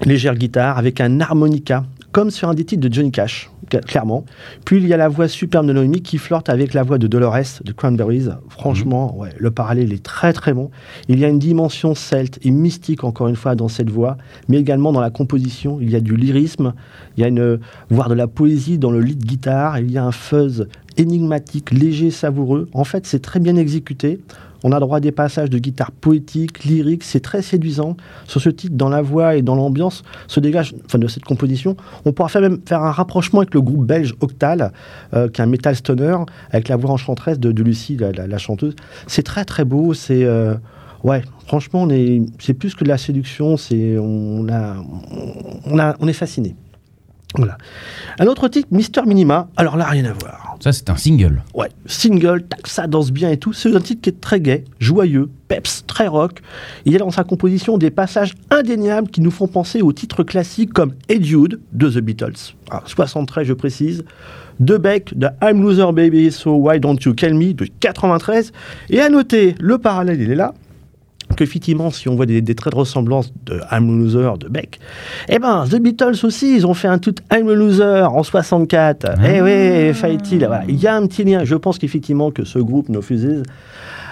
légère 0.03 0.35
guitare, 0.35 0.77
avec 0.77 0.99
un 0.99 1.21
harmonica, 1.21 1.85
comme 2.11 2.31
sur 2.31 2.49
un 2.49 2.53
des 2.53 2.65
titres 2.65 2.87
de 2.87 2.93
Johnny 2.93 3.11
Cash, 3.11 3.49
cla- 3.69 3.81
clairement. 3.81 4.25
Puis 4.65 4.77
il 4.77 4.87
y 4.87 4.93
a 4.93 4.97
la 4.97 5.07
voix 5.07 5.27
superbe 5.27 5.67
de 5.67 5.73
Noémie 5.73 6.01
qui 6.01 6.17
flirte 6.17 6.49
avec 6.49 6.73
la 6.73 6.83
voix 6.83 6.97
de 6.97 7.07
Dolores 7.07 7.61
de 7.63 7.71
Cranberries. 7.71 8.29
Franchement, 8.49 9.15
ouais, 9.17 9.29
le 9.37 9.51
parallèle 9.51 9.93
est 9.93 10.03
très 10.03 10.33
très 10.33 10.53
bon. 10.53 10.71
Il 11.07 11.19
y 11.19 11.25
a 11.25 11.27
une 11.27 11.39
dimension 11.39 11.93
celte 11.95 12.39
et 12.41 12.51
mystique, 12.51 13.03
encore 13.03 13.27
une 13.27 13.35
fois, 13.35 13.55
dans 13.55 13.67
cette 13.67 13.89
voix, 13.89 14.17
mais 14.47 14.57
également 14.57 14.91
dans 14.91 15.01
la 15.01 15.11
composition. 15.11 15.79
Il 15.81 15.89
y 15.89 15.95
a 15.95 16.01
du 16.01 16.15
lyrisme, 16.15 16.73
il 17.15 17.21
y 17.21 17.23
a 17.23 17.27
une, 17.27 17.59
voire 17.89 18.09
de 18.09 18.15
la 18.15 18.27
poésie 18.27 18.77
dans 18.77 18.91
le 18.91 19.01
lead 19.01 19.23
guitare, 19.23 19.79
il 19.79 19.91
y 19.91 19.97
a 19.97 20.03
un 20.03 20.11
fuzz 20.11 20.67
énigmatique, 20.97 21.71
léger, 21.71 22.11
savoureux. 22.11 22.67
En 22.73 22.83
fait, 22.83 23.05
c'est 23.05 23.21
très 23.21 23.39
bien 23.39 23.55
exécuté. 23.55 24.19
On 24.63 24.71
a 24.71 24.79
droit 24.79 24.97
à 24.97 24.99
des 24.99 25.11
passages 25.11 25.49
de 25.49 25.57
guitare 25.57 25.91
poétique, 25.91 26.63
lyrique, 26.63 27.03
c'est 27.03 27.19
très 27.19 27.41
séduisant. 27.41 27.95
Sur 28.25 28.41
ce 28.41 28.49
titre, 28.49 28.75
dans 28.75 28.89
la 28.89 29.01
voix 29.01 29.35
et 29.35 29.41
dans 29.41 29.55
l'ambiance, 29.55 30.03
se 30.27 30.39
dégage, 30.39 30.75
enfin 30.85 30.97
de 30.97 31.07
cette 31.07 31.25
composition, 31.25 31.77
on 32.05 32.11
pourra 32.11 32.29
faire 32.29 32.41
même 32.41 32.59
faire 32.65 32.83
un 32.83 32.91
rapprochement 32.91 33.39
avec 33.39 33.53
le 33.53 33.61
groupe 33.61 33.85
belge 33.85 34.15
Octal, 34.19 34.71
euh, 35.13 35.29
qui 35.29 35.41
est 35.41 35.43
un 35.43 35.47
metal 35.47 35.75
stoner, 35.75 36.17
avec 36.51 36.67
la 36.67 36.75
voix 36.75 36.91
enchanteresse 36.91 37.39
de, 37.39 37.51
de 37.51 37.63
Lucie, 37.63 37.97
la, 37.97 38.37
chanteuse. 38.37 38.75
C'est 39.07 39.23
très 39.23 39.45
très 39.45 39.65
beau, 39.65 39.93
c'est... 39.93 40.23
euh, 40.23 40.55
ouais, 41.03 41.21
franchement, 41.45 41.87
c'est 42.39 42.53
plus 42.53 42.75
que 42.75 42.83
de 42.83 42.89
la 42.89 42.97
séduction, 42.97 43.57
c'est, 43.57 43.97
on, 43.97 44.47
a, 44.49 44.75
on, 45.65 45.79
a, 45.79 45.95
on 45.99 46.07
est 46.07 46.13
fasciné. 46.13 46.55
Voilà. 47.35 47.57
Un 48.17 48.25
autre 48.25 48.47
titre, 48.47 48.67
Mister 48.71 49.01
Minima, 49.05 49.49
alors 49.55 49.77
là, 49.77 49.85
rien 49.85 50.05
à 50.05 50.13
voir. 50.13 50.48
Ça 50.59 50.73
c'est 50.73 50.89
un 50.89 50.97
single. 50.97 51.41
Ouais, 51.53 51.69
single, 51.85 52.43
tac, 52.43 52.67
ça 52.67 52.87
danse 52.87 53.11
bien 53.11 53.29
et 53.31 53.37
tout. 53.37 53.53
C'est 53.53 53.73
un 53.73 53.79
titre 53.79 54.01
qui 54.01 54.09
est 54.09 54.19
très 54.19 54.41
gai, 54.41 54.65
joyeux, 54.79 55.29
peps, 55.47 55.85
très 55.87 56.07
rock. 56.07 56.41
Il 56.85 56.91
y 56.91 56.95
a 56.95 56.99
dans 56.99 57.11
sa 57.11 57.23
composition 57.23 57.77
des 57.77 57.91
passages 57.91 58.33
indéniables 58.51 59.09
qui 59.09 59.21
nous 59.21 59.31
font 59.31 59.47
penser 59.47 59.81
aux 59.81 59.93
titres 59.93 60.23
classiques 60.23 60.73
comme 60.73 60.93
Hey 61.07 61.23
Jude 61.23 61.61
de 61.71 61.89
The 61.89 61.99
Beatles, 61.99 62.55
ah, 62.71 62.83
73 62.85 63.47
je 63.47 63.53
précise, 63.53 64.03
De 64.59 64.77
Beck 64.77 65.17
de 65.17 65.27
I'm 65.41 65.61
Loser 65.61 65.91
Baby, 65.93 66.31
So 66.31 66.55
Why 66.55 66.79
Don't 66.79 66.97
You 67.05 67.13
Call 67.13 67.35
Me 67.35 67.53
de 67.53 67.65
93. 67.79 68.51
Et 68.89 68.99
à 68.99 69.09
noter, 69.09 69.55
le 69.59 69.77
parallèle 69.77 70.21
il 70.21 70.31
est 70.31 70.35
là, 70.35 70.53
qu'effectivement, 71.35 71.89
si 71.91 72.09
on 72.09 72.15
voit 72.15 72.25
des, 72.25 72.41
des 72.41 72.55
traits 72.55 72.73
de 72.73 72.77
ressemblance 72.79 73.31
de 73.45 73.59
I'm 73.71 73.89
a 73.89 73.97
Loser 74.03 74.31
de 74.39 74.47
Beck, 74.47 74.79
eh 75.27 75.39
ben, 75.39 75.65
The 75.69 75.75
Beatles 75.77 76.23
aussi, 76.23 76.55
ils 76.55 76.65
ont 76.67 76.73
fait 76.73 76.87
un 76.87 76.97
tout 76.97 77.15
I'm 77.31 77.47
a 77.49 77.53
Loser 77.53 78.03
en 78.09 78.23
64. 78.23 79.05
Eh 79.25 79.41
oui, 79.41 79.93
fallait-il. 79.93 80.39
Voilà. 80.45 80.63
Il 80.67 80.75
y 80.79 80.87
a 80.87 80.95
un 80.95 81.05
petit 81.07 81.23
lien. 81.23 81.43
Je 81.43 81.55
pense 81.55 81.77
qu'effectivement, 81.77 82.31
que 82.31 82.43
ce 82.45 82.59
groupe, 82.59 82.89
No 82.89 83.01
Fuses, 83.01 83.43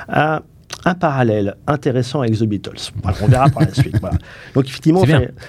a 0.10 0.42
un 0.86 0.94
parallèle 0.94 1.56
intéressant 1.66 2.22
avec 2.22 2.38
The 2.38 2.44
Beatles. 2.44 2.92
Voilà, 3.02 3.18
on 3.24 3.28
verra 3.28 3.50
par 3.50 3.64
la 3.64 3.74
suite. 3.74 3.98
Voilà. 4.00 4.18
Donc 4.54 4.66
effectivement, 4.68 5.04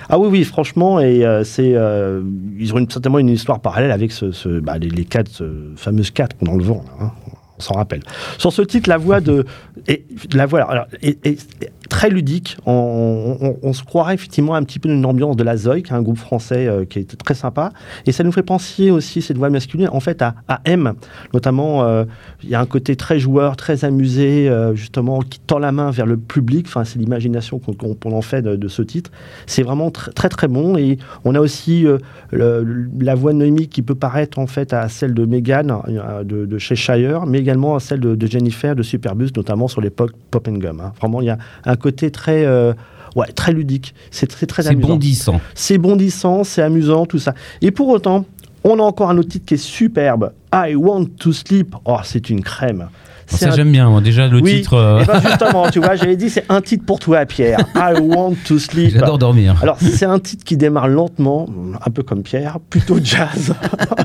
ah 0.09 0.19
oui, 0.19 0.29
oui, 0.31 0.45
franchement, 0.45 0.99
et 1.01 1.25
euh, 1.25 1.45
c'est, 1.45 1.75
euh, 1.75 2.23
ils 2.59 2.73
ont 2.75 2.79
une- 2.79 2.91
certainement 2.91 3.19
une 3.19 3.29
histoire 3.29 3.61
parallèle 3.61 3.91
avec 3.93 4.11
ce, 4.11 4.33
ce- 4.33 4.59
bah, 4.61 4.79
les, 4.79 4.89
les 4.89 5.05
quatre 5.05 5.43
euh, 5.43 5.73
fameuses 5.77 6.11
quatre 6.11 6.37
qu'on 6.39 6.47
a 6.47 6.49
dans 6.51 6.57
le 6.57 6.65
vent. 6.65 6.85
là, 6.99 7.07
hein. 7.07 7.13
On 7.59 7.63
s'en 7.63 7.75
rappelle. 7.75 8.03
Sur 8.39 8.53
ce 8.53 8.63
titre, 8.63 8.89
la 8.89 8.99
voix 8.99 9.21
de, 9.21 9.45
et, 9.87 10.05
la 10.33 10.47
voix 10.47 10.63
alors, 10.71 10.87
est, 11.03 11.25
est- 11.27 11.63
est 11.63 11.71
très 11.89 12.11
ludique. 12.11 12.57
On, 12.67 13.73
se 13.73 13.83
croirait 13.83 14.15
effectivement 14.15 14.55
un 14.55 14.63
petit 14.63 14.79
peu 14.79 14.89
dans 14.89 14.95
une 14.95 15.07
ambiance 15.07 15.37
de 15.37 15.45
la 15.45 15.57
Zoï, 15.57 15.83
qui 15.83 15.93
est 15.93 15.97
un 15.97 16.03
groupe 16.03 16.19
français 16.19 16.67
euh, 16.67 16.85
qui 16.85 17.01
est 17.01 17.25
très 17.25 17.35
sympa. 17.35 17.73
Et 18.07 18.13
ça 18.13 18.25
nous 18.25 18.33
fait 18.33 18.43
penser 18.43 18.91
aussi 18.91 19.23
cette 19.23 19.39
voix 19.39 19.51
masculine, 19.51 19.89
en 19.93 20.01
fait, 20.01 20.23
à, 20.23 20.35
à 20.49 20.61
M. 20.65 20.95
Notamment, 21.35 21.85
euh, 21.85 22.05
il 22.45 22.51
y 22.51 22.55
a 22.55 22.61
un 22.61 22.67
côté 22.67 22.95
très 22.95 23.19
joueur, 23.19 23.57
très 23.57 23.85
amusé, 23.85 24.49
euh, 24.49 24.75
justement, 24.75 25.21
qui 25.21 25.41
tend 25.41 25.59
la 25.59 25.73
main 25.73 25.91
vers 25.91 26.07
le 26.07 26.17
public. 26.17 26.67
Enfin, 26.69 26.85
c'est 26.85 26.99
l'imagination 26.99 27.59
qu'on 27.59 28.13
en 28.13 28.23
fait 28.23 28.43
de, 28.43 28.55
de 28.55 28.69
ce 28.69 28.83
titre. 28.83 29.11
C'est 29.47 29.63
vraiment 29.65 29.89
tr- 29.89 30.13
très 30.13 30.29
très 30.29 30.47
bon. 30.47 30.77
Et 30.77 30.99
on 31.25 31.35
a 31.35 31.41
aussi 31.41 31.85
euh, 31.87 31.99
le- 32.31 32.89
la 33.01 33.15
voix 33.17 33.33
de 33.33 33.39
Noémie 33.39 33.67
qui 33.69 33.83
peut 33.83 33.97
paraître 33.97 34.39
en 34.39 34.47
fait 34.47 34.73
à 34.73 34.89
celle 34.89 35.15
de 35.15 35.25
Megan 35.25 35.73
euh, 35.89 36.23
de, 36.23 36.47
de 36.47 36.59
chez 36.59 36.77
Shire, 36.77 37.27
mais 37.27 37.39
également 37.41 37.75
à 37.75 37.81
celle 37.81 38.01
de, 38.01 38.15
de 38.15 38.27
Jennifer 38.29 38.77
de 38.77 38.83
Superbus, 38.85 39.31
notamment 39.37 39.67
sur 39.67 39.81
l'époque 39.81 40.13
Pop 40.31 40.47
and 40.49 40.59
Gum. 40.59 40.81
hein. 40.81 40.93
Vraiment, 41.01 41.21
il 41.21 41.27
y 41.27 41.31
a 41.31 41.39
un 41.65 41.77
côté 41.77 42.11
très 42.13 42.45
euh, 42.47 42.73
ouais 43.17 43.27
très 43.35 43.53
ludique. 43.53 43.95
C'est 44.13 44.29
très 44.29 44.47
très 44.47 44.63
C'est 44.63 44.69
amusant. 44.71 44.89
bondissant. 44.89 45.41
C'est 45.55 45.79
bondissant, 45.79 46.45
c'est 46.45 46.63
amusant, 46.63 47.05
tout 47.05 47.19
ça. 47.19 47.35
Et 47.63 47.73
pour 47.73 47.89
autant, 47.89 48.27
on 48.65 48.79
a 48.79 48.83
encore 48.83 49.11
un 49.11 49.19
autre 49.19 49.31
titre 49.31 49.47
qui 49.47 49.55
est 49.55 49.57
superbe. 49.57 50.33
I 50.53 50.75
Want 50.75 51.07
to 51.19 51.33
Sleep. 51.33 51.75
Oh, 51.85 51.99
c'est 52.05 52.31
une 52.31 52.43
crème. 52.43 52.89
Ça, 53.37 53.49
un- 53.49 53.57
j'aime 53.57 53.71
bien. 53.71 53.89
moi. 53.91 54.01
Déjà, 54.01 54.27
le 54.27 54.41
Oui, 54.41 54.57
titre. 54.57 54.75
euh, 54.75 55.01
eh 55.03 55.07
ben 55.07 55.21
justement, 55.21 55.71
tu 55.71 55.79
vois, 55.81 55.95
j'avais 55.97 56.17
dit 56.17 56.31
c'est 56.31 56.45
un 56.49 56.61
titre 56.61 56.85
pour 56.85 56.99
toi, 56.99 57.25
Pierre. 57.27 57.59
I 57.77 58.01
Want 58.01 58.35
to 58.47 58.59
Sleep. 58.59 58.91
J'adore 58.93 59.19
dormir. 59.19 59.57
Alors, 59.63 59.77
c'est 59.81 60.07
un 60.07 60.19
titre 60.19 60.45
qui 60.45 60.57
démarre 60.57 60.89
lentement, 60.89 61.47
un 61.85 61.91
peu 61.91 62.03
comme 62.03 62.23
Pierre, 62.23 62.59
plutôt 62.71 62.99
jazz, 63.03 63.55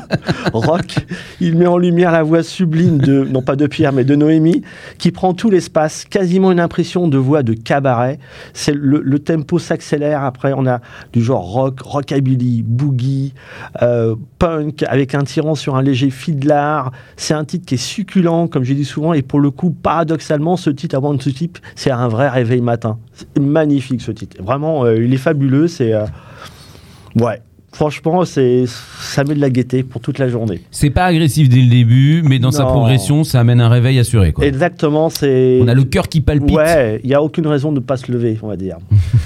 rock. 0.54 0.96
Il 1.40 1.58
met 1.58 1.68
en 1.68 1.78
lumière 1.78 2.12
la 2.12 2.24
voix 2.24 2.44
sublime 2.44 2.98
de, 2.98 3.24
non 3.24 3.42
pas 3.42 3.56
de 3.56 3.68
Pierre, 3.68 3.94
mais 3.94 4.04
de 4.04 4.16
Noémie, 4.16 4.62
qui 4.98 5.12
prend 5.12 5.34
tout 5.34 5.50
l'espace, 5.50 6.06
quasiment 6.10 6.52
une 6.52 6.60
impression 6.60 7.08
de 7.08 7.18
voix 7.18 7.44
de 7.44 7.54
cabaret. 7.54 8.20
C'est 8.54 8.74
le, 8.76 9.02
le 9.02 9.20
tempo 9.20 9.60
s'accélère. 9.60 10.24
Après, 10.24 10.54
on 10.56 10.66
a 10.68 10.80
du 11.14 11.22
genre 11.24 11.44
rock, 11.44 11.80
rockabilly, 11.82 12.64
boogie, 12.64 13.34
euh, 13.82 14.16
punk, 14.40 14.84
avec 14.88 15.16
un 15.16 15.24
tirant 15.24 15.56
sur 15.56 15.76
un 15.76 15.82
léger 15.82 16.10
fiddler. 16.10 16.82
C'est 17.16 17.34
un 17.34 17.46
titre 17.46 17.66
qui 17.66 17.76
est 17.76 17.78
succulent, 17.78 18.48
comme 18.48 18.64
j'ai 18.64 18.76
dit 18.76 18.86
souvent, 18.86 19.13
et 19.14 19.22
pour 19.22 19.40
le 19.40 19.52
coup, 19.52 19.72
paradoxalement, 19.72 20.58
ce 20.58 20.70
titre, 20.70 20.96
avant 20.96 21.18
ce 21.20 21.30
type, 21.30 21.60
c'est 21.76 21.92
un 21.92 22.08
vrai 22.08 22.30
réveil 22.30 22.62
matin. 22.62 22.98
C'est 23.14 23.40
magnifique 23.40 24.02
ce 24.02 24.12
titre. 24.12 24.42
Vraiment, 24.42 24.86
euh, 24.86 25.04
il 25.04 25.14
est 25.14 25.18
fabuleux. 25.18 25.68
C'est 25.68 25.94
euh, 25.94 26.06
ouais. 27.16 27.42
Franchement, 27.72 28.24
c'est 28.24 28.66
ça 28.68 29.24
met 29.24 29.34
de 29.34 29.42
la 29.42 29.50
gaieté 29.50 29.82
pour 29.82 30.00
toute 30.00 30.20
la 30.20 30.30
journée. 30.30 30.62
C'est 30.70 30.92
pas 30.92 31.06
agressif 31.06 31.50
dès 31.50 31.62
le 31.62 31.70
début, 31.70 32.22
mais 32.24 32.38
dans 32.38 32.52
sa 32.52 32.66
progression, 32.66 33.24
ça 33.24 33.40
amène 33.40 33.60
un 33.62 33.70
réveil 33.70 33.98
assuré. 33.98 34.32
Quoi. 34.32 34.46
Exactement, 34.46 35.10
c'est. 35.10 35.60
On 35.60 35.68
a 35.68 35.74
le 35.74 35.84
cœur 35.84 36.08
qui 36.08 36.22
palpite. 36.22 36.56
Ouais, 36.56 37.00
il 37.04 37.08
n'y 37.08 37.16
a 37.16 37.24
aucune 37.24 37.48
raison 37.48 37.72
de 37.72 37.80
ne 37.80 37.84
pas 37.84 37.98
se 37.98 38.12
lever, 38.12 38.38
on 38.44 38.48
va 38.48 38.58
dire. 38.58 38.78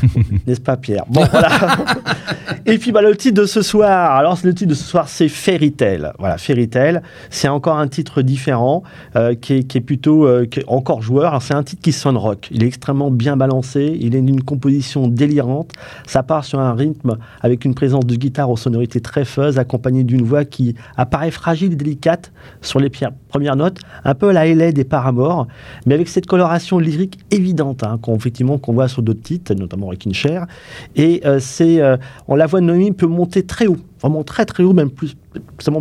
N'est-ce 0.48 0.62
pas, 0.62 0.78
Pierre? 0.78 1.04
Bon, 1.10 1.26
voilà. 1.32 1.50
Et 2.66 2.78
puis, 2.78 2.92
bah, 2.92 3.02
le 3.02 3.16
titre 3.16 3.42
de 3.42 3.46
ce 3.46 3.62
soir, 3.62 4.16
alors 4.16 4.38
le 4.44 4.54
titre 4.54 4.70
de 4.70 4.76
ce 4.76 4.84
soir, 4.84 5.08
c'est 5.08 5.30
Fairy 5.30 5.72
Tale. 5.72 6.14
Voilà, 6.20 6.38
Fairy 6.38 6.68
Tale, 6.68 7.02
c'est 7.30 7.48
encore 7.48 7.78
un 7.78 7.88
titre 7.88 8.22
différent, 8.22 8.84
euh, 9.16 9.36
qui, 9.36 9.54
est, 9.54 9.64
qui 9.64 9.78
est 9.78 9.82
plutôt 9.82 10.26
euh, 10.26 10.46
qui 10.46 10.60
est 10.60 10.66
encore 10.68 11.02
joueur. 11.02 11.42
C'est 11.42 11.54
un 11.54 11.64
titre 11.64 11.82
qui 11.82 11.92
sonne 11.92 12.18
rock. 12.18 12.48
Il 12.52 12.64
est 12.64 12.68
extrêmement 12.68 13.12
bien 13.12 13.38
balancé, 13.38 13.98
il 14.00 14.16
est 14.16 14.22
d'une 14.22 14.44
composition 14.44 15.08
délirante. 15.08 15.72
Ça 16.08 16.24
part 16.24 16.46
sur 16.46 16.60
un 16.60 16.74
rythme 16.74 17.18
avec 17.42 17.66
une 17.66 17.74
présence 17.74 18.06
de 18.06 18.16
guitare 18.16 18.50
aux 18.50 18.58
sonorités 18.58 19.02
très 19.02 19.26
fuzz, 19.26 19.58
accompagnée 19.58 20.04
d'une 20.04 20.24
voix 20.24 20.46
qui 20.46 20.76
apparaît 20.96 21.32
fragile 21.32 21.74
et 21.74 21.76
délicate 21.76 22.32
sur 22.62 22.80
les 22.80 22.90
premières 23.30 23.56
notes, 23.56 23.80
un 24.04 24.16
peu 24.16 24.30
à 24.30 24.34
la 24.34 24.42
Haley 24.42 24.74
des 24.74 24.84
Paramore, 24.84 25.48
mais 25.86 25.94
avec 25.94 26.08
cette 26.08 26.26
coloration 26.26 26.80
lyrique 26.80 27.20
évidente 27.32 27.84
hein, 27.84 27.98
qu'on 28.02 28.16
effectivement 28.16 28.58
qu'on 28.58 28.74
voit 28.74 28.88
sur 28.88 29.02
d'autres 29.02 29.22
titres, 29.22 29.54
notamment 29.54 29.87
Et 30.96 31.22
euh, 31.26 31.40
c'est, 31.40 31.82
euh, 31.82 31.98
on 32.28 32.36
la 32.36 32.46
voix 32.46 32.62
de 32.62 32.66
Noémie 32.66 32.92
peut 32.92 33.08
monter 33.08 33.46
très 33.46 33.68
haut, 33.68 33.78
vraiment 34.02 34.24
très 34.24 34.46
très 34.46 34.64
haut, 34.64 34.74
même 34.74 34.90
plus, 34.90 35.16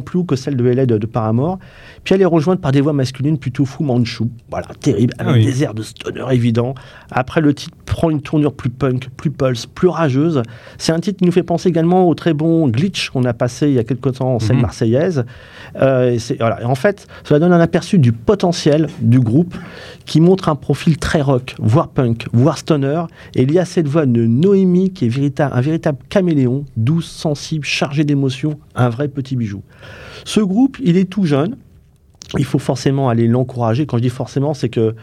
plus 0.05 0.19
haut 0.19 0.25
que 0.25 0.37
celle 0.37 0.57
de 0.57 0.67
Haley 0.69 0.87
de, 0.87 0.99
de 0.99 1.07
Paramore. 1.07 1.59
Puis 2.05 2.15
elle 2.15 2.23
est 2.23 2.27
rejointe 2.27 2.61
par 2.61 2.73
des 2.73 2.81
voix 2.81 2.93
masculines 2.93 3.39
plutôt 3.39 3.65
Fu 3.65 3.83
Manchu, 3.83 4.25
voilà, 4.51 4.67
terrible, 4.81 5.15
avec 5.19 5.33
Ah 5.35 5.37
oui. 5.39 5.45
des 5.47 5.63
airs 5.63 5.75
de 5.75 5.83
stoner 5.83 6.25
évidents. 6.33 6.75
Après, 7.11 7.41
le 7.41 7.53
titre 7.55 7.77
prend 7.85 8.11
une 8.11 8.21
tournure 8.21 8.53
plus 8.53 8.71
punk, 8.71 9.09
plus 9.17 9.31
pulse, 9.31 9.67
plus 9.67 9.89
rageuse. 9.89 10.43
C'est 10.79 10.93
un 10.93 11.01
titre 11.01 11.19
qui 11.19 11.25
nous 11.25 11.33
fait 11.33 11.43
penser 11.43 11.69
également 11.69 12.09
au 12.09 12.15
très 12.15 12.35
bon 12.35 12.69
Glitch 12.69 13.11
qu'on 13.11 13.25
a 13.25 13.33
passé 13.33 13.69
il 13.69 13.75
y 13.75 13.79
a 13.79 13.85
quelque 13.85 14.09
temps 14.11 14.35
en 14.35 14.39
scène 14.39 14.57
Mhm. 14.57 14.63
marseillaise. 14.63 15.25
Euh, 15.81 16.13
et 16.13 16.19
c'est- 16.19 16.37
voilà. 16.39 16.61
Et 16.63 16.65
en 16.65 16.75
fait, 16.75 17.07
cela 17.25 17.39
donne 17.41 17.53
un 17.53 17.61
aperçu 17.61 17.99
du 17.99 18.13
potentiel 18.13 18.89
du 19.01 19.21
groupe 19.21 19.55
qui 20.05 20.21
montre 20.21 20.49
un 20.49 20.55
profil 20.57 20.99
très 20.99 21.23
rock, 21.23 21.55
voire 21.59 21.89
punk, 21.89 22.27
voire 22.33 22.59
stoner. 22.59 23.03
Et 23.35 23.43
il 23.43 23.53
y 23.53 23.59
a 23.59 23.65
cette 23.65 23.89
voix 23.89 24.07
de 24.07 24.27
Noémie 24.27 24.93
qui 24.93 25.07
est 25.07 25.09
véritable, 25.09 25.53
un 25.57 25.61
véritable 25.61 25.99
caméléon, 26.09 26.65
douce, 26.77 27.07
sensible, 27.07 27.65
chargée 27.65 28.05
d'émotions, 28.05 28.59
un 28.75 28.89
vrai 28.89 29.09
petit 29.09 29.37
bijou. 29.37 29.46
Ce 30.25 30.41
groupe, 30.41 30.79
il 30.83 30.97
est 30.97 31.09
tout 31.09 31.25
jeune. 31.25 31.57
Il 32.39 32.45
faut 32.45 32.59
forcément 32.59 33.09
aller 33.09 33.29
l'encourager. 33.29 33.87
Quand 33.87 33.99
je 33.99 34.03
dis 34.03 34.11
forcément, 34.11 34.55
c'est 34.55 34.69
que 34.69 34.95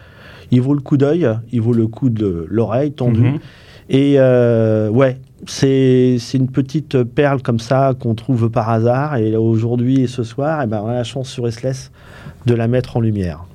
il 0.51 0.61
vaut 0.61 0.73
le 0.73 0.81
coup 0.81 0.97
d'œil, 0.97 1.27
il 1.51 1.61
vaut 1.61 1.73
le 1.73 1.87
coup 1.87 2.09
de 2.09 2.45
l'oreille 2.49 2.91
tendue. 2.91 3.21
Mhm. 3.21 3.39
Et 3.89 4.15
euh, 4.17 4.89
ouais, 4.89 5.17
c'est 5.47 6.17
c'est 6.19 6.37
une 6.37 6.49
petite 6.49 7.03
perle 7.03 7.41
comme 7.41 7.59
ça 7.59 7.93
qu'on 7.99 8.15
trouve 8.15 8.49
par 8.49 8.69
hasard. 8.69 9.17
Et 9.17 9.35
aujourd'hui 9.35 10.01
et 10.01 10.07
ce 10.07 10.23
soir, 10.23 10.61
eh 10.63 10.67
ben, 10.67 10.81
on 10.83 10.87
a 10.87 10.93
la 10.93 11.03
chance 11.03 11.29
sur 11.29 11.51
SLS 11.51 11.91
de 12.45 12.53
la 12.53 12.67
mettre 12.67 12.97
en 12.97 12.99
lumière. 13.01 13.45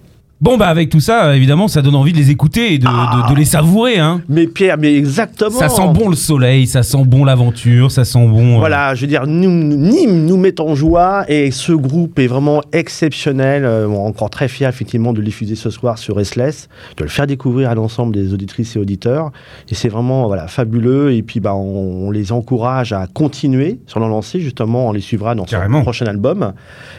Bon, 0.40 0.56
bah, 0.56 0.68
avec 0.68 0.88
tout 0.88 1.00
ça, 1.00 1.34
évidemment, 1.36 1.66
ça 1.66 1.82
donne 1.82 1.96
envie 1.96 2.12
de 2.12 2.16
les 2.18 2.30
écouter 2.30 2.74
et 2.74 2.78
de, 2.78 2.84
de- 2.86 3.32
de 3.32 3.36
les 3.36 3.44
savourer. 3.44 3.98
Hein. 3.98 4.22
Mais 4.28 4.46
Pierre, 4.46 4.76
mais 4.78 4.94
exactement. 4.94 5.50
Ça 5.58 5.68
sent 5.68 5.88
bon 5.92 6.08
le 6.08 6.14
soleil, 6.14 6.68
ça 6.68 6.84
sent 6.84 7.02
bon 7.04 7.24
l'aventure, 7.24 7.90
ça 7.90 8.04
sent 8.04 8.24
bon. 8.28 8.54
euh, 8.54 8.58
Voilà, 8.58 8.94
je 8.94 9.00
veux 9.00 9.06
dire, 9.08 9.26
nous, 9.26 9.50
Nîmes 9.50 10.26
nous 10.26 10.36
met 10.36 10.60
en 10.60 10.76
joie 10.76 11.24
et 11.28 11.50
ce 11.50 11.72
groupe 11.72 12.20
est 12.20 12.28
vraiment 12.28 12.60
exceptionnel. 12.72 13.64
Euh, 13.64 13.88
bon, 13.88 14.06
encore 14.06 14.30
très 14.30 14.46
fier 14.46 14.68
effectivement 14.68 15.12
de 15.12 15.18
le 15.18 15.24
diffuser 15.24 15.56
ce 15.56 15.70
soir 15.70 15.98
sur 15.98 16.24
SLS, 16.24 16.68
de 16.96 17.02
le 17.02 17.08
faire 17.10 17.26
découvrir 17.26 17.70
à 17.70 17.74
l'ensemble 17.74 18.14
des 18.14 18.32
auditrices 18.32 18.76
et 18.76 18.78
auditeurs. 18.78 19.32
Et 19.68 19.74
c'est 19.74 19.88
vraiment 19.88 20.26
voilà, 20.28 20.46
fabuleux. 20.46 21.12
Et 21.12 21.22
puis 21.22 21.40
bah, 21.40 21.54
on, 21.56 22.06
on 22.06 22.10
les 22.12 22.30
encourage 22.30 22.92
à 22.92 23.08
continuer 23.12 23.80
sur 23.86 23.98
leur 23.98 24.08
lancée. 24.08 24.38
Justement, 24.38 24.86
on 24.88 24.92
les 24.92 25.00
suivra 25.00 25.34
dans 25.34 25.44
Carrément. 25.44 25.78
son 25.78 25.82
prochain 25.82 26.06
album. 26.06 26.52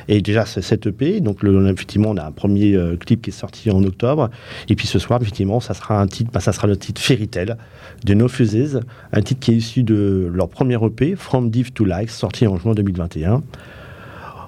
Et 0.09 0.21
déjà, 0.21 0.45
c'est 0.45 0.61
cette 0.61 0.87
EP. 0.87 1.21
Donc 1.21 1.41
le, 1.41 1.67
effectivement, 1.69 2.09
on 2.09 2.17
a 2.17 2.25
un 2.25 2.31
premier 2.31 2.73
euh, 2.75 2.97
clip 2.97 3.21
qui 3.21 3.28
sorti 3.31 3.71
en 3.71 3.83
octobre. 3.83 4.29
Et 4.67 4.75
puis 4.75 4.87
ce 4.87 4.99
soir, 4.99 5.21
effectivement, 5.21 5.59
ça 5.59 5.73
sera 5.73 5.99
un 5.99 6.07
titre, 6.07 6.31
bah, 6.31 6.39
ça 6.39 6.53
sera 6.53 6.67
le 6.67 6.77
titre 6.77 7.01
Fairy 7.01 7.27
Tale 7.27 7.57
de 8.03 8.13
No 8.13 8.27
Fuses, 8.27 8.81
un 9.11 9.21
titre 9.21 9.39
qui 9.39 9.51
est 9.51 9.55
issu 9.55 9.83
de 9.83 10.29
leur 10.33 10.49
premier 10.49 10.77
EP, 10.83 11.15
From 11.15 11.49
Div 11.49 11.71
to 11.71 11.85
Life, 11.85 12.11
sorti 12.11 12.47
en 12.47 12.57
juin 12.57 12.73
2021. 12.73 13.43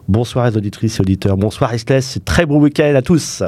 Bonsoir 0.08 0.50
les 0.50 0.58
auditrices 0.58 0.98
et 0.98 1.02
auditeurs, 1.02 1.38
bonsoir 1.38 1.74
Estes, 1.74 2.26
très 2.26 2.46
bon 2.46 2.60
week-end 2.60 2.96
à 2.96 3.02
tous. 3.02 3.44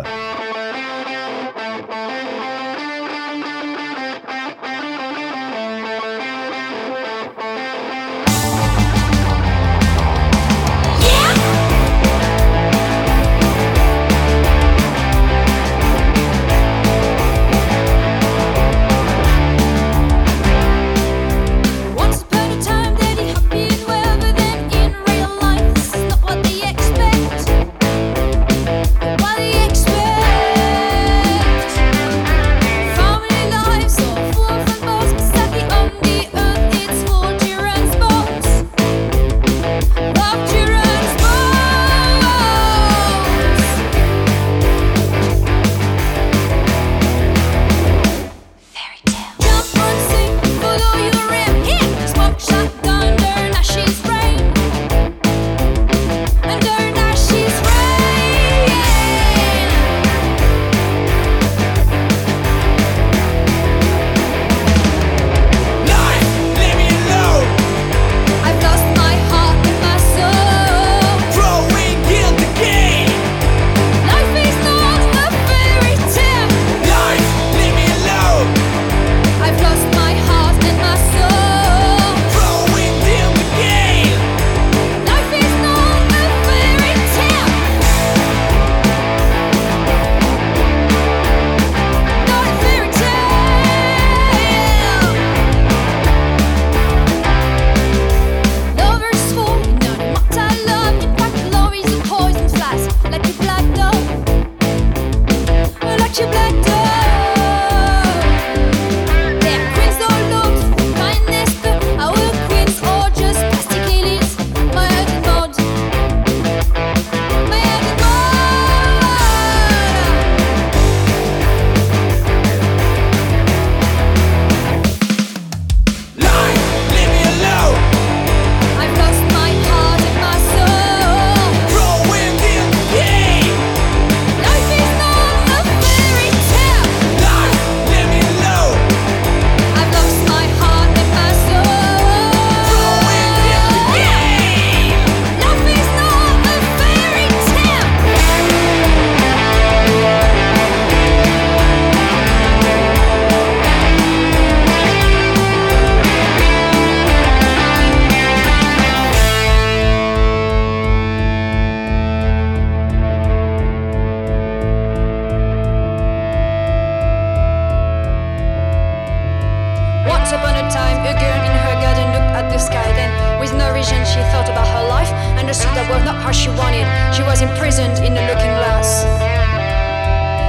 How 176.24 176.32
she 176.32 176.50
wanted. 176.56 176.88
She 177.14 177.22
was 177.24 177.42
imprisoned 177.42 178.00
in 178.00 178.14
the 178.14 178.24
looking 178.30 178.54
glass. 178.60 179.04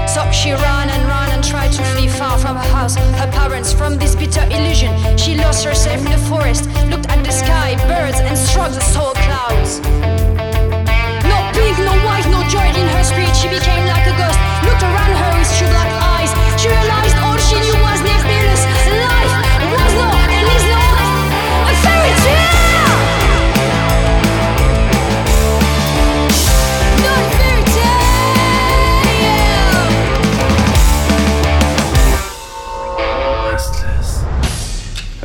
So 0.08 0.22
she 0.30 0.52
ran 0.52 0.88
and 0.88 1.02
ran 1.08 1.30
and 1.32 1.42
tried 1.42 1.72
to 1.72 1.82
flee 1.92 2.08
far 2.08 2.38
from 2.38 2.56
her 2.56 2.70
house, 2.70 2.94
her 2.94 3.30
parents, 3.32 3.72
from 3.72 3.98
this 3.98 4.14
bitter 4.14 4.44
illusion. 4.56 4.92
She 5.18 5.34
lost 5.34 5.64
herself 5.64 5.98
in 6.06 6.12
the 6.12 6.22
forest, 6.30 6.70
looked 6.90 7.08
at 7.10 7.20
the 7.24 7.32
sky, 7.32 7.74
birds, 7.90 8.20
and 8.20 8.38
struck 8.38 8.70
the 8.70 8.80
soul 8.80 9.12
clouds. 9.26 9.80
No 11.26 11.38
pink, 11.56 11.76
no 11.82 11.94
white, 12.06 12.28
no 12.30 12.40
joy 12.48 12.68
in 12.80 12.86
her 12.94 13.04
spirit. 13.04 13.34
She 13.34 13.48
became 13.48 13.84
like 13.90 14.06
a 14.06 14.14
ghost. 14.14 14.38
Looked 14.66 14.84
around 14.86 15.14
her 15.20 15.32
with 15.38 15.50
two 15.58 15.68
black 15.74 15.90
eyes. 16.14 16.30
She 16.60 16.68
realized 16.70 17.16
all 17.18 17.38
she 17.48 17.58
knew 17.58 17.76
was 17.82 18.00